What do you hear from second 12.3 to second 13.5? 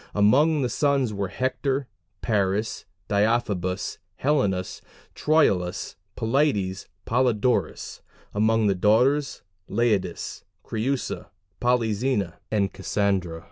and Cassandra.